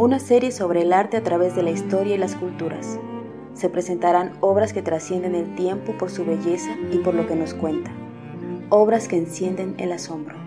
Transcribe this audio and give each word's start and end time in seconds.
Una 0.00 0.18
serie 0.18 0.50
sobre 0.50 0.80
el 0.80 0.94
arte 0.94 1.18
a 1.18 1.22
través 1.22 1.54
de 1.54 1.62
la 1.62 1.72
historia 1.72 2.14
y 2.14 2.18
las 2.18 2.34
culturas. 2.34 2.98
Se 3.52 3.68
presentarán 3.68 4.32
obras 4.40 4.72
que 4.72 4.80
trascienden 4.80 5.34
el 5.34 5.54
tiempo 5.56 5.92
por 5.98 6.08
su 6.08 6.24
belleza 6.24 6.74
y 6.90 6.96
por 7.00 7.12
lo 7.12 7.26
que 7.26 7.36
nos 7.36 7.52
cuenta. 7.52 7.92
Obras 8.70 9.08
que 9.08 9.18
encienden 9.18 9.74
el 9.76 9.92
asombro. 9.92 10.38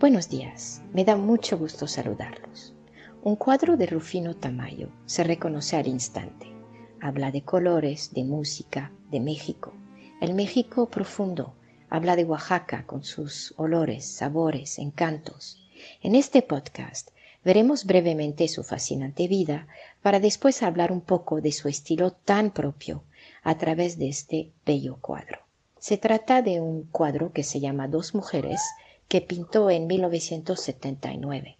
Buenos 0.00 0.28
días, 0.28 0.82
me 0.92 1.04
da 1.04 1.14
mucho 1.14 1.56
gusto 1.56 1.86
saludarlos. 1.86 2.74
Un 3.22 3.36
cuadro 3.36 3.76
de 3.76 3.86
Rufino 3.86 4.34
Tamayo 4.34 4.88
se 5.06 5.22
reconoce 5.22 5.76
al 5.76 5.86
instante. 5.86 6.52
Habla 7.00 7.30
de 7.30 7.42
colores, 7.42 8.12
de 8.12 8.24
música, 8.24 8.90
de 9.12 9.20
México. 9.20 9.72
El 10.20 10.34
México 10.34 10.90
profundo. 10.90 11.54
Habla 11.92 12.14
de 12.14 12.22
Oaxaca 12.22 12.86
con 12.86 13.02
sus 13.02 13.52
olores, 13.56 14.06
sabores, 14.06 14.78
encantos. 14.78 15.60
En 16.02 16.14
este 16.14 16.40
podcast 16.40 17.10
veremos 17.44 17.84
brevemente 17.84 18.46
su 18.46 18.62
fascinante 18.62 19.26
vida 19.26 19.66
para 20.00 20.20
después 20.20 20.62
hablar 20.62 20.92
un 20.92 21.00
poco 21.00 21.40
de 21.40 21.50
su 21.50 21.66
estilo 21.66 22.12
tan 22.12 22.52
propio 22.52 23.02
a 23.42 23.58
través 23.58 23.98
de 23.98 24.08
este 24.08 24.52
bello 24.64 24.98
cuadro. 25.00 25.40
Se 25.80 25.96
trata 25.96 26.42
de 26.42 26.60
un 26.60 26.84
cuadro 26.84 27.32
que 27.32 27.42
se 27.42 27.58
llama 27.58 27.88
Dos 27.88 28.14
mujeres 28.14 28.62
que 29.08 29.20
pintó 29.20 29.68
en 29.68 29.88
1979. 29.88 31.56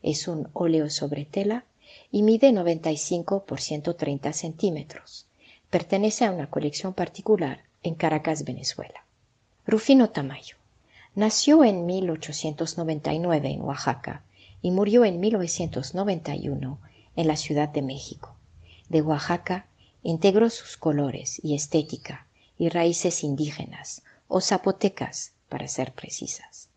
Es 0.00 0.28
un 0.28 0.48
óleo 0.52 0.90
sobre 0.90 1.24
tela 1.24 1.64
y 2.12 2.22
mide 2.22 2.52
95 2.52 3.46
por 3.46 3.60
130 3.60 4.32
centímetros. 4.32 5.26
Pertenece 5.70 6.24
a 6.24 6.30
una 6.30 6.48
colección 6.48 6.94
particular 6.94 7.64
en 7.82 7.96
Caracas, 7.96 8.44
Venezuela. 8.44 9.04
Rufino 9.64 10.10
Tamayo 10.10 10.56
nació 11.14 11.62
en 11.62 11.86
1899 11.86 13.48
en 13.48 13.60
Oaxaca 13.62 14.24
y 14.60 14.72
murió 14.72 15.04
en 15.04 15.20
1991 15.20 16.78
en 17.14 17.26
la 17.28 17.36
Ciudad 17.36 17.68
de 17.68 17.82
México. 17.82 18.34
De 18.88 19.02
Oaxaca 19.02 19.66
integró 20.02 20.50
sus 20.50 20.76
colores 20.76 21.40
y 21.44 21.54
estética 21.54 22.26
y 22.58 22.70
raíces 22.70 23.22
indígenas 23.22 24.02
o 24.26 24.40
zapotecas, 24.40 25.32
para 25.48 25.68
ser 25.68 25.92
precisas. 25.92 26.68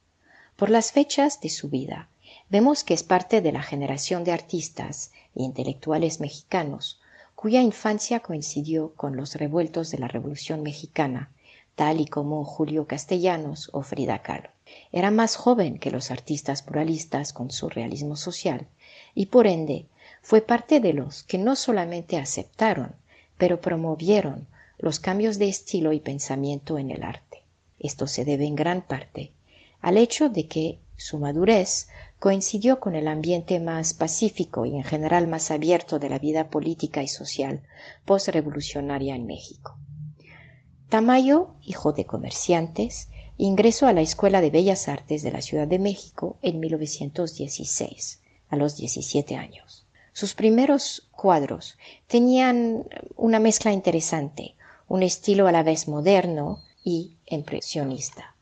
Por 0.55 0.69
las 0.69 0.91
fechas 0.91 1.41
de 1.41 1.49
su 1.49 1.69
vida, 1.69 2.09
vemos 2.49 2.83
que 2.83 2.93
es 2.93 3.01
parte 3.01 3.41
de 3.41 3.51
la 3.51 3.63
generación 3.63 4.23
de 4.23 4.31
artistas 4.31 5.11
e 5.33 5.41
intelectuales 5.41 6.19
mexicanos 6.19 6.99
cuya 7.33 7.61
infancia 7.61 8.19
coincidió 8.19 8.93
con 8.93 9.15
los 9.15 9.35
revueltos 9.35 9.91
de 9.91 9.97
la 9.97 10.07
Revolución 10.07 10.61
Mexicana, 10.61 11.31
tal 11.75 12.01
y 12.01 12.05
como 12.05 12.43
Julio 12.43 12.87
Castellanos 12.87 13.69
o 13.73 13.83
Frida 13.83 14.21
Kahlo. 14.21 14.49
Era 14.91 15.11
más 15.11 15.35
joven 15.35 15.77
que 15.77 15.91
los 15.91 16.09
artistas 16.09 16.65
muralistas 16.65 17.33
con 17.33 17.51
su 17.51 17.69
realismo 17.69 18.15
social 18.15 18.67
y 19.13 19.27
por 19.27 19.45
ende 19.45 19.85
fue 20.21 20.41
parte 20.41 20.79
de 20.79 20.93
los 20.93 21.23
que 21.23 21.37
no 21.37 21.55
solamente 21.55 22.17
aceptaron, 22.17 22.95
pero 23.37 23.61
promovieron 23.61 24.47
los 24.79 24.99
cambios 24.99 25.37
de 25.37 25.49
estilo 25.49 25.93
y 25.93 25.99
pensamiento 25.99 26.77
en 26.77 26.91
el 26.91 27.03
arte. 27.03 27.43
Esto 27.79 28.07
se 28.07 28.25
debe 28.25 28.45
en 28.45 28.55
gran 28.55 28.81
parte 28.81 29.31
al 29.81 29.97
hecho 29.97 30.29
de 30.29 30.47
que 30.47 30.79
su 30.97 31.19
madurez 31.19 31.89
coincidió 32.19 32.79
con 32.79 32.95
el 32.95 33.07
ambiente 33.07 33.59
más 33.59 33.93
pacífico 33.93 34.65
y 34.65 34.75
en 34.75 34.83
general 34.83 35.27
más 35.27 35.51
abierto 35.51 35.99
de 35.99 36.09
la 36.09 36.17
vida 36.17 36.49
política 36.49 37.03
y 37.03 37.07
social 37.07 37.61
postrevolucionaria 38.05 39.15
en 39.15 39.27
México. 39.27 39.77
Tamayo, 40.87 41.55
hijo 41.63 41.93
de 41.93 42.05
comerciantes, 42.05 43.09
ingresó 43.37 43.87
a 43.87 43.93
la 43.93 44.01
Escuela 44.01 44.39
de 44.39 44.51
Bellas 44.51 44.87
Artes 44.87 45.23
de 45.23 45.31
la 45.31 45.41
Ciudad 45.41 45.67
de 45.67 45.79
México 45.79 46.37
en 46.43 46.59
1916, 46.59 48.21
a 48.49 48.55
los 48.55 48.77
17 48.77 49.35
años. 49.35 49.87
Sus 50.13 50.35
primeros 50.35 51.09
cuadros 51.11 51.79
tenían 52.05 52.87
una 53.15 53.39
mezcla 53.39 53.71
interesante, 53.73 54.53
un 54.87 55.01
estilo 55.01 55.47
a 55.47 55.51
la 55.51 55.63
vez 55.63 55.87
moderno 55.87 56.59
y 56.83 57.17
impresionista. 57.25 58.35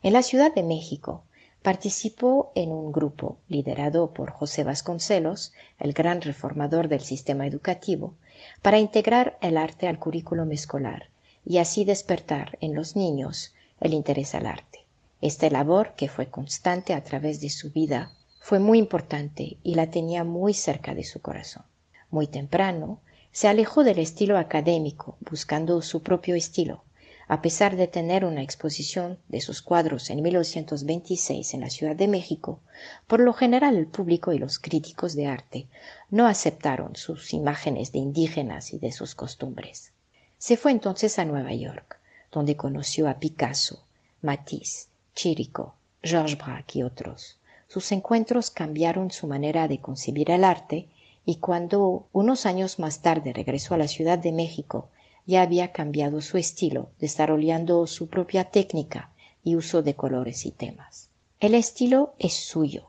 En 0.00 0.12
la 0.12 0.22
Ciudad 0.22 0.54
de 0.54 0.62
México 0.62 1.24
participó 1.62 2.52
en 2.54 2.70
un 2.70 2.92
grupo 2.92 3.36
liderado 3.48 4.14
por 4.14 4.30
José 4.30 4.62
Vasconcelos, 4.62 5.52
el 5.80 5.92
gran 5.92 6.20
reformador 6.20 6.86
del 6.86 7.00
sistema 7.00 7.48
educativo, 7.48 8.14
para 8.62 8.78
integrar 8.78 9.38
el 9.42 9.56
arte 9.56 9.88
al 9.88 9.98
currículum 9.98 10.52
escolar 10.52 11.10
y 11.48 11.56
así 11.56 11.86
despertar 11.86 12.58
en 12.60 12.74
los 12.74 12.94
niños 12.94 13.54
el 13.80 13.94
interés 13.94 14.34
al 14.34 14.46
arte. 14.46 14.84
Esta 15.22 15.48
labor, 15.48 15.94
que 15.96 16.10
fue 16.10 16.26
constante 16.26 16.92
a 16.92 17.02
través 17.02 17.40
de 17.40 17.48
su 17.48 17.70
vida, 17.70 18.12
fue 18.38 18.58
muy 18.58 18.78
importante 18.78 19.56
y 19.62 19.74
la 19.74 19.90
tenía 19.90 20.24
muy 20.24 20.52
cerca 20.52 20.94
de 20.94 21.04
su 21.04 21.22
corazón. 21.22 21.62
Muy 22.10 22.26
temprano, 22.26 23.00
se 23.32 23.48
alejó 23.48 23.82
del 23.82 23.98
estilo 23.98 24.36
académico, 24.36 25.16
buscando 25.20 25.80
su 25.80 26.02
propio 26.02 26.34
estilo. 26.34 26.84
A 27.28 27.40
pesar 27.40 27.76
de 27.76 27.88
tener 27.88 28.26
una 28.26 28.42
exposición 28.42 29.18
de 29.28 29.40
sus 29.40 29.62
cuadros 29.62 30.10
en 30.10 30.22
1926 30.22 31.54
en 31.54 31.60
la 31.60 31.70
Ciudad 31.70 31.96
de 31.96 32.08
México, 32.08 32.60
por 33.06 33.20
lo 33.20 33.32
general 33.32 33.78
el 33.78 33.86
público 33.86 34.34
y 34.34 34.38
los 34.38 34.58
críticos 34.58 35.14
de 35.14 35.26
arte 35.26 35.66
no 36.10 36.26
aceptaron 36.26 36.94
sus 36.94 37.32
imágenes 37.32 37.90
de 37.92 38.00
indígenas 38.00 38.74
y 38.74 38.78
de 38.78 38.92
sus 38.92 39.14
costumbres. 39.14 39.92
Se 40.38 40.56
fue 40.56 40.70
entonces 40.70 41.18
a 41.18 41.24
Nueva 41.24 41.52
York, 41.52 41.98
donde 42.30 42.56
conoció 42.56 43.08
a 43.08 43.18
Picasso, 43.18 43.82
Matisse, 44.22 44.88
Chirico, 45.14 45.74
Georges 46.00 46.38
Braque 46.38 46.78
y 46.78 46.82
otros. 46.84 47.38
Sus 47.66 47.90
encuentros 47.90 48.50
cambiaron 48.50 49.10
su 49.10 49.26
manera 49.26 49.66
de 49.66 49.80
concebir 49.80 50.30
el 50.30 50.44
arte 50.44 50.88
y 51.24 51.36
cuando 51.36 52.06
unos 52.12 52.46
años 52.46 52.78
más 52.78 53.02
tarde 53.02 53.32
regresó 53.32 53.74
a 53.74 53.78
la 53.78 53.88
Ciudad 53.88 54.18
de 54.18 54.32
México 54.32 54.88
ya 55.26 55.42
había 55.42 55.72
cambiado 55.72 56.22
su 56.22 56.38
estilo, 56.38 56.88
desarrollando 57.00 57.86
su 57.86 58.08
propia 58.08 58.44
técnica 58.44 59.10
y 59.44 59.56
uso 59.56 59.82
de 59.82 59.94
colores 59.94 60.46
y 60.46 60.52
temas. 60.52 61.10
El 61.40 61.54
estilo 61.54 62.14
es 62.18 62.32
suyo, 62.32 62.86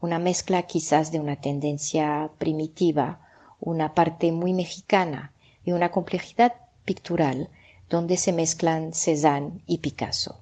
una 0.00 0.18
mezcla 0.18 0.62
quizás 0.62 1.12
de 1.12 1.20
una 1.20 1.36
tendencia 1.36 2.30
primitiva, 2.38 3.20
una 3.60 3.92
parte 3.92 4.32
muy 4.32 4.54
mexicana 4.54 5.32
y 5.64 5.72
una 5.72 5.90
complejidad 5.90 6.54
pictural 6.84 7.48
donde 7.88 8.16
se 8.16 8.32
mezclan 8.32 8.94
Cézanne 8.94 9.60
y 9.66 9.78
Picasso. 9.78 10.40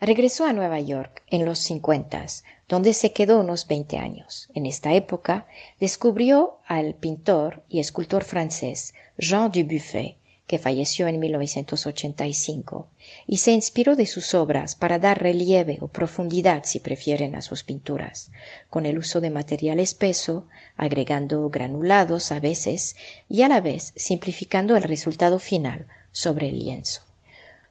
Regresó 0.00 0.44
a 0.44 0.52
Nueva 0.52 0.80
York 0.80 1.22
en 1.28 1.44
los 1.44 1.58
cincuentas, 1.58 2.44
donde 2.68 2.92
se 2.92 3.12
quedó 3.12 3.40
unos 3.40 3.66
veinte 3.66 3.98
años. 3.98 4.48
En 4.54 4.66
esta 4.66 4.94
época 4.94 5.46
descubrió 5.80 6.58
al 6.66 6.94
pintor 6.94 7.62
y 7.68 7.80
escultor 7.80 8.24
francés 8.24 8.94
Jean 9.18 9.50
Dubuffet, 9.50 10.16
que 10.46 10.58
falleció 10.58 11.08
en 11.08 11.18
1985, 11.18 12.88
y 13.26 13.38
se 13.38 13.52
inspiró 13.52 13.96
de 13.96 14.06
sus 14.06 14.32
obras 14.34 14.74
para 14.76 14.98
dar 14.98 15.20
relieve 15.20 15.78
o 15.80 15.88
profundidad, 15.88 16.62
si 16.64 16.78
prefieren, 16.78 17.34
a 17.34 17.42
sus 17.42 17.64
pinturas, 17.64 18.30
con 18.70 18.86
el 18.86 18.98
uso 18.98 19.20
de 19.20 19.30
material 19.30 19.80
espeso, 19.80 20.46
agregando 20.76 21.48
granulados 21.50 22.30
a 22.30 22.38
veces 22.38 22.96
y 23.28 23.42
a 23.42 23.48
la 23.48 23.60
vez 23.60 23.92
simplificando 23.96 24.76
el 24.76 24.84
resultado 24.84 25.38
final 25.40 25.86
sobre 26.12 26.48
el 26.48 26.60
lienzo. 26.60 27.02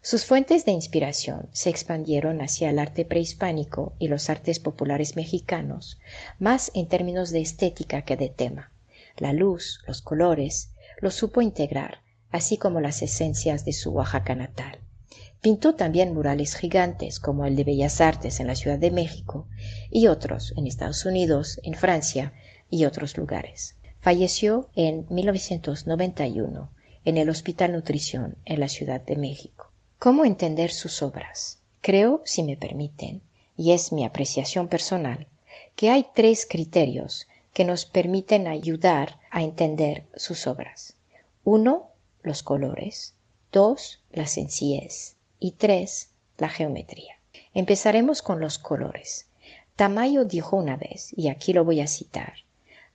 Sus 0.01 0.25
fuentes 0.25 0.65
de 0.65 0.71
inspiración 0.71 1.49
se 1.51 1.71
expandieron 1.71 2.39
hacia 2.41 2.69
el 2.69 2.77
arte 2.77 3.05
prehispánico 3.05 3.93
y 3.97 4.07
los 4.07 4.29
artes 4.29 4.59
populares 4.59 5.15
mexicanos, 5.15 5.97
más 6.37 6.71
en 6.75 6.87
términos 6.87 7.31
de 7.31 7.41
estética 7.41 8.03
que 8.03 8.15
de 8.15 8.29
tema. 8.29 8.69
La 9.17 9.33
luz, 9.33 9.81
los 9.87 10.03
colores, 10.03 10.69
los 10.99 11.15
supo 11.15 11.41
integrar, 11.41 12.01
así 12.35 12.57
como 12.57 12.81
las 12.81 13.01
esencias 13.01 13.63
de 13.63 13.71
su 13.71 13.91
Oaxaca 13.91 14.35
natal. 14.35 14.79
Pintó 15.39 15.75
también 15.75 16.13
murales 16.13 16.55
gigantes 16.55 17.17
como 17.17 17.45
el 17.45 17.55
de 17.55 17.63
Bellas 17.63 18.01
Artes 18.01 18.41
en 18.41 18.47
la 18.47 18.55
Ciudad 18.55 18.77
de 18.77 18.91
México 18.91 19.47
y 19.89 20.07
otros 20.07 20.53
en 20.57 20.67
Estados 20.67 21.05
Unidos, 21.05 21.61
en 21.63 21.75
Francia 21.75 22.33
y 22.69 22.83
otros 22.83 23.15
lugares. 23.15 23.77
Falleció 24.01 24.69
en 24.75 25.05
1991 25.09 26.71
en 27.05 27.17
el 27.17 27.29
Hospital 27.29 27.71
Nutrición 27.71 28.35
en 28.43 28.59
la 28.59 28.67
Ciudad 28.67 28.99
de 28.99 29.15
México. 29.15 29.71
¿Cómo 29.97 30.25
entender 30.25 30.71
sus 30.71 31.01
obras? 31.01 31.59
Creo, 31.79 32.21
si 32.25 32.43
me 32.43 32.57
permiten, 32.57 33.21
y 33.55 33.71
es 33.71 33.93
mi 33.93 34.03
apreciación 34.03 34.67
personal, 34.67 35.27
que 35.77 35.89
hay 35.89 36.07
tres 36.13 36.45
criterios 36.49 37.27
que 37.53 37.63
nos 37.63 37.85
permiten 37.85 38.47
ayudar 38.47 39.19
a 39.31 39.41
entender 39.41 40.03
sus 40.17 40.47
obras. 40.47 40.97
Uno, 41.45 41.94
los 42.25 42.43
colores. 42.43 43.13
Dos, 43.51 44.01
la 44.11 44.27
sencillez. 44.27 45.15
Y 45.39 45.51
tres, 45.51 46.09
la 46.37 46.49
geometría. 46.49 47.19
Empezaremos 47.53 48.21
con 48.21 48.39
los 48.39 48.57
colores. 48.59 49.27
Tamayo 49.75 50.25
dijo 50.25 50.55
una 50.55 50.77
vez, 50.77 51.11
y 51.17 51.27
aquí 51.27 51.51
lo 51.51 51.65
voy 51.65 51.81
a 51.81 51.87
citar, 51.87 52.33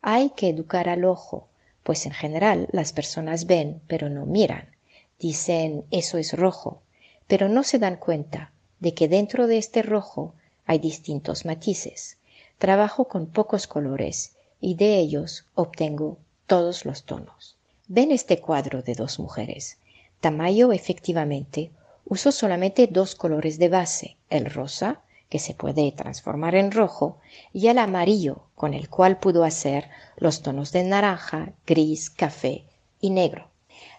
hay 0.03 0.31
que 0.31 0.49
educar 0.49 0.88
al 0.88 1.05
ojo, 1.05 1.49
pues 1.82 2.06
en 2.06 2.12
general 2.12 2.69
las 2.73 2.93
personas 2.93 3.47
ven, 3.47 3.82
pero 3.87 4.09
no 4.09 4.25
miran. 4.25 4.75
Dicen, 5.19 5.85
eso 5.91 6.17
es 6.17 6.32
rojo, 6.32 6.82
pero 7.27 7.50
no 7.50 7.65
se 7.65 7.79
dan 7.79 7.97
cuenta 7.97 8.53
de 8.79 8.94
que 8.94 9.09
dentro 9.09 9.47
de 9.47 9.59
este 9.59 9.82
rojo 9.82 10.35
hay 10.65 10.79
distintos 10.79 11.44
matices. 11.44 12.17
Trabajo 12.56 13.09
con 13.09 13.27
pocos 13.27 13.67
colores 13.67 14.37
y 14.59 14.75
de 14.75 14.99
ellos 14.99 15.44
obtengo 15.55 16.19
todos 16.47 16.87
los 16.87 17.05
tonos. 17.05 17.56
Ven 17.93 18.13
este 18.13 18.39
cuadro 18.39 18.83
de 18.83 18.95
dos 18.95 19.19
mujeres. 19.19 19.79
Tamayo 20.21 20.71
efectivamente 20.71 21.73
usó 22.05 22.31
solamente 22.31 22.87
dos 22.87 23.17
colores 23.17 23.59
de 23.59 23.69
base, 23.69 24.17
el 24.29 24.45
rosa, 24.45 25.01
que 25.29 25.41
se 25.41 25.55
puede 25.55 25.91
transformar 25.91 26.55
en 26.55 26.71
rojo, 26.71 27.19
y 27.53 27.67
el 27.67 27.79
amarillo, 27.79 28.45
con 28.55 28.75
el 28.75 28.89
cual 28.89 29.19
pudo 29.19 29.43
hacer 29.43 29.91
los 30.19 30.41
tonos 30.41 30.71
de 30.71 30.85
naranja, 30.85 31.53
gris, 31.67 32.11
café 32.11 32.63
y 33.01 33.11
negro. 33.11 33.49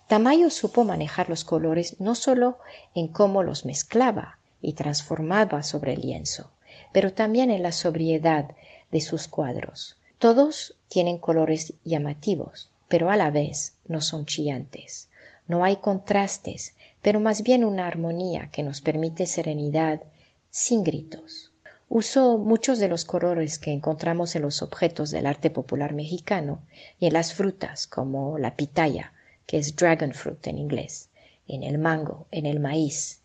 Tamayo 0.08 0.50
supo 0.52 0.86
manejar 0.86 1.28
los 1.28 1.44
colores 1.44 2.00
no 2.00 2.16
solo 2.16 2.60
en 2.96 3.10
cómo 3.10 3.44
los 3.44 3.66
mezclaba 3.66 4.40
y 4.62 4.72
transformaba 4.72 5.64
sobre 5.64 5.96
el 5.96 6.00
lienzo, 6.00 6.50
pero 6.94 7.12
también 7.12 7.52
en 7.52 7.62
la 7.62 7.74
sobriedad 7.74 8.52
de 8.90 9.02
sus 9.02 9.28
cuadros. 9.28 9.98
Todos 10.18 10.78
tienen 10.88 11.18
colores 11.18 11.74
llamativos, 11.84 12.71
pero 12.92 13.10
a 13.10 13.16
la 13.16 13.32
vez 13.32 13.78
no 13.88 14.02
son 14.02 14.26
chillantes. 14.26 15.08
No 15.48 15.64
hay 15.64 15.78
contrastes, 15.78 16.76
pero 17.02 17.22
más 17.22 17.42
bien 17.42 17.64
una 17.64 17.88
armonía 17.88 18.50
que 18.52 18.64
nos 18.64 18.82
permite 18.82 19.28
serenidad 19.28 20.02
sin 20.50 20.84
gritos. 20.84 21.54
Usó 21.88 22.38
muchos 22.38 22.80
de 22.80 22.90
los 22.90 23.06
colores 23.06 23.60
que 23.60 23.72
encontramos 23.72 24.36
en 24.36 24.42
los 24.42 24.62
objetos 24.62 25.10
del 25.10 25.26
arte 25.26 25.50
popular 25.50 25.94
mexicano 25.94 26.60
y 27.00 27.06
en 27.08 27.14
las 27.14 27.34
frutas 27.34 27.88
como 27.88 28.38
la 28.38 28.58
pitaya, 28.58 29.14
que 29.46 29.58
es 29.58 29.74
dragon 29.78 30.14
fruit 30.14 30.46
en 30.48 30.58
inglés, 30.58 31.08
en 31.48 31.64
el 31.64 31.78
mango, 31.78 32.28
en 32.30 32.46
el 32.46 32.60
maíz. 32.60 33.22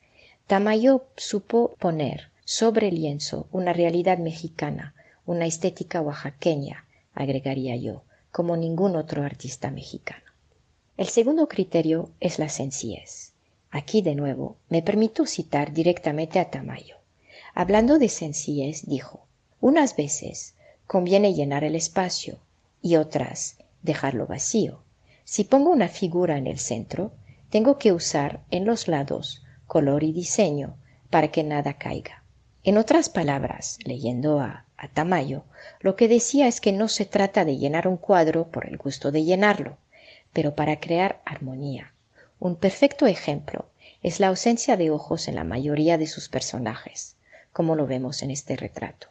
Tamayo 0.47 1.07
supo 1.17 1.75
poner 1.81 2.31
sobre 2.45 2.87
el 2.87 2.95
lienzo 2.95 3.49
una 3.51 3.73
realidad 3.73 4.19
mexicana, 4.19 4.95
una 5.25 5.47
estética 5.47 6.01
oaxaqueña, 6.01 6.87
agregaría 7.15 7.75
yo, 7.75 8.05
como 8.37 8.55
ningún 8.59 8.97
otro 8.97 9.23
artista 9.23 9.71
mexicano. 9.71 10.27
El 10.99 11.06
segundo 11.06 11.49
criterio 11.49 12.11
es 12.21 12.38
la 12.38 12.50
sencillez. 12.50 13.33
Aquí 13.71 14.03
de 14.03 14.15
nuevo 14.15 14.59
me 14.69 14.83
permito 14.83 15.25
citar 15.25 15.73
directamente 15.73 16.38
a 16.38 16.50
Tamayo. 16.50 16.97
Hablando 17.55 17.99
de 17.99 18.11
sencillez, 18.11 18.85
dijo, 18.85 19.25
unas 19.62 19.97
veces 19.97 20.55
conviene 20.87 21.33
llenar 21.33 21.65
el 21.65 21.75
espacio 21.75 22.37
y 22.83 22.97
otras 22.97 23.56
dejarlo 23.81 24.27
vacío. 24.27 24.82
Si 25.25 25.44
pongo 25.44 25.71
una 25.71 25.89
figura 25.89 26.37
en 26.37 26.47
el 26.47 26.59
centro, 26.59 27.12
tengo 27.49 27.79
que 27.79 27.93
usar 27.93 28.43
en 28.50 28.67
los 28.67 28.87
lados 28.87 29.47
color 29.67 30.05
y 30.05 30.12
diseño 30.12 30.77
para 31.09 31.29
que 31.29 31.43
nada 31.43 31.79
caiga. 31.79 32.23
En 32.65 32.77
otras 32.77 33.09
palabras, 33.09 33.79
leyendo 33.87 34.41
a, 34.41 34.66
a 34.76 34.88
Tamayo, 34.88 35.44
lo 35.81 35.96
que 35.96 36.08
decía 36.08 36.49
es 36.49 36.61
que 36.61 36.73
no 36.73 36.88
se 36.88 37.05
trata 37.05 37.44
de 37.44 37.56
llenar 37.56 37.88
un 37.88 37.96
cuadro 37.96 38.49
por 38.49 38.67
el 38.67 38.76
gusto 38.76 39.11
de 39.12 39.25
llenarlo, 39.25 39.78
pero 40.32 40.55
para 40.55 40.81
crear 40.81 41.23
armonía. 41.25 41.93
Un 42.38 42.56
perfecto 42.56 43.06
ejemplo 43.06 43.67
es 44.02 44.20
la 44.20 44.28
ausencia 44.28 44.76
de 44.76 44.90
ojos 44.90 45.28
en 45.28 45.34
la 45.34 45.44
mayoría 45.44 45.99
de 45.99 46.06
sus 46.06 46.28
personajes, 46.28 47.17
como 47.52 47.75
lo 47.75 47.87
vemos 47.87 48.23
en 48.23 48.31
este 48.31 48.56
retrato. 48.56 49.08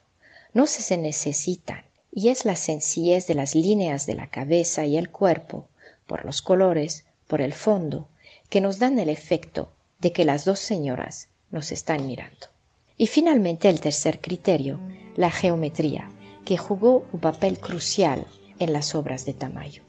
No 0.53 0.67
se 0.67 0.97
necesitan, 0.97 1.83
y 2.11 2.29
es 2.29 2.45
la 2.45 2.55
sencillez 2.55 3.27
de 3.27 3.35
las 3.35 3.55
líneas 3.55 4.05
de 4.05 4.15
la 4.15 4.27
cabeza 4.27 4.85
y 4.85 4.97
el 4.97 5.09
cuerpo 5.09 5.67
por 6.07 6.23
los 6.23 6.41
colores, 6.41 7.05
por 7.27 7.41
el 7.41 7.53
fondo, 7.53 8.07
que 8.49 8.61
nos 8.61 8.79
dan 8.79 8.99
el 8.99 9.09
efecto 9.09 9.71
de 9.99 10.13
que 10.13 10.23
las 10.23 10.45
dos 10.45 10.59
señoras 10.59 11.27
nos 11.51 11.71
están 11.71 12.07
mirando. 12.07 12.47
Y 12.97 13.07
finalmente 13.07 13.67
el 13.69 13.81
tercer 13.81 14.21
criterio, 14.21 14.79
la 15.15 15.31
geometría, 15.31 16.09
que 16.43 16.57
jugó 16.57 17.05
un 17.11 17.19
papel 17.19 17.59
crucial 17.59 18.25
en 18.59 18.73
las 18.73 18.95
obras 18.95 19.25
de 19.25 19.33
Tamayo. 19.33 19.81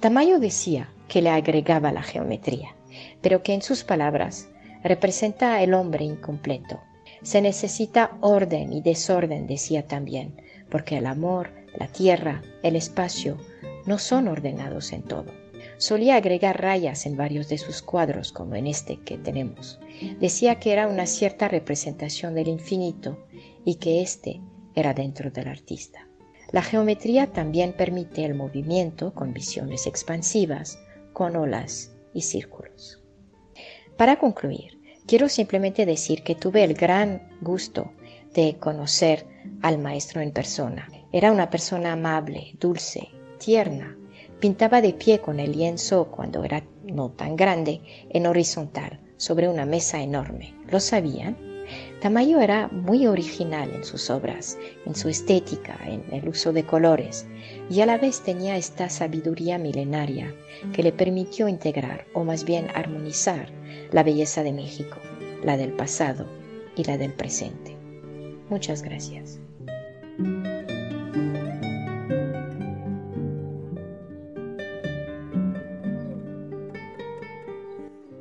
Tamayo 0.00 0.38
decía 0.38 0.90
que 1.08 1.22
le 1.22 1.30
agregaba 1.30 1.92
la 1.92 2.02
geometría, 2.02 2.74
pero 3.20 3.42
que 3.42 3.54
en 3.54 3.62
sus 3.62 3.84
palabras 3.84 4.48
representa 4.82 5.62
el 5.62 5.74
hombre 5.74 6.04
incompleto. 6.04 6.80
Se 7.22 7.40
necesita 7.40 8.16
orden 8.20 8.72
y 8.72 8.82
desorden, 8.82 9.46
decía 9.46 9.86
también, 9.86 10.40
porque 10.70 10.98
el 10.98 11.06
amor, 11.06 11.50
la 11.74 11.88
tierra, 11.88 12.42
el 12.62 12.76
espacio 12.76 13.38
no 13.86 13.98
son 13.98 14.28
ordenados 14.28 14.92
en 14.92 15.02
todo. 15.02 15.32
Solía 15.78 16.16
agregar 16.16 16.60
rayas 16.60 17.06
en 17.06 17.16
varios 17.16 17.48
de 17.48 17.58
sus 17.58 17.82
cuadros, 17.82 18.30
como 18.30 18.54
en 18.54 18.66
este 18.66 19.00
que 19.00 19.18
tenemos. 19.18 19.80
Decía 20.20 20.60
que 20.60 20.72
era 20.72 20.86
una 20.86 21.06
cierta 21.06 21.48
representación 21.48 22.34
del 22.34 22.48
infinito 22.48 23.18
y 23.64 23.76
que 23.76 24.02
éste 24.02 24.40
era 24.74 24.94
dentro 24.94 25.30
del 25.30 25.48
artista. 25.48 26.06
La 26.52 26.62
geometría 26.62 27.32
también 27.32 27.72
permite 27.72 28.24
el 28.24 28.34
movimiento 28.34 29.12
con 29.14 29.32
visiones 29.32 29.86
expansivas, 29.86 30.78
con 31.12 31.36
olas 31.36 31.92
y 32.12 32.22
círculos. 32.22 33.02
Para 33.96 34.18
concluir, 34.18 34.78
quiero 35.06 35.28
simplemente 35.28 35.86
decir 35.86 36.22
que 36.22 36.34
tuve 36.34 36.64
el 36.64 36.74
gran 36.74 37.28
gusto 37.40 37.92
de 38.34 38.56
conocer 38.58 39.26
al 39.62 39.78
maestro 39.78 40.20
en 40.20 40.32
persona. 40.32 40.88
Era 41.12 41.32
una 41.32 41.50
persona 41.50 41.92
amable, 41.92 42.54
dulce, 42.58 43.08
tierna, 43.38 43.96
Pintaba 44.44 44.82
de 44.82 44.92
pie 44.92 45.20
con 45.20 45.40
el 45.40 45.52
lienzo 45.52 46.08
cuando 46.10 46.44
era 46.44 46.62
no 46.82 47.10
tan 47.10 47.34
grande, 47.34 47.80
en 48.10 48.26
horizontal, 48.26 49.00
sobre 49.16 49.48
una 49.48 49.64
mesa 49.64 50.02
enorme. 50.02 50.54
¿Lo 50.70 50.80
sabían? 50.80 51.53
Tamayo 52.00 52.40
era 52.40 52.68
muy 52.68 53.06
original 53.06 53.70
en 53.74 53.84
sus 53.84 54.10
obras, 54.10 54.58
en 54.86 54.94
su 54.94 55.08
estética, 55.08 55.78
en 55.86 56.04
el 56.12 56.28
uso 56.28 56.52
de 56.52 56.64
colores, 56.64 57.26
y 57.70 57.80
a 57.80 57.86
la 57.86 57.98
vez 57.98 58.20
tenía 58.22 58.56
esta 58.56 58.88
sabiduría 58.88 59.58
milenaria 59.58 60.34
que 60.72 60.82
le 60.82 60.92
permitió 60.92 61.48
integrar, 61.48 62.06
o 62.12 62.24
más 62.24 62.44
bien 62.44 62.68
armonizar, 62.74 63.48
la 63.90 64.02
belleza 64.02 64.42
de 64.42 64.52
México, 64.52 64.98
la 65.42 65.56
del 65.56 65.72
pasado 65.72 66.26
y 66.76 66.84
la 66.84 66.98
del 66.98 67.12
presente. 67.12 67.76
Muchas 68.50 68.82
gracias. 68.82 69.40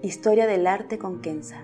Historia 0.02 0.48
del 0.48 0.68
arte 0.68 0.98
con 0.98 1.22
Kenza. 1.22 1.64